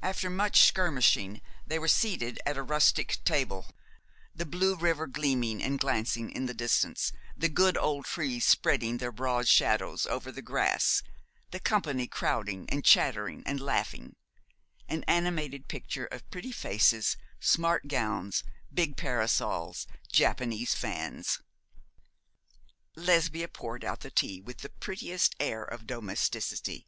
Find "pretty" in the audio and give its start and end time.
16.30-16.52